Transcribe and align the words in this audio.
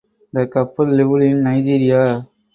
The 0.33 0.47
couple 0.47 0.87
lived 0.87 1.21
in 1.21 1.43
Nigeria. 1.43 2.27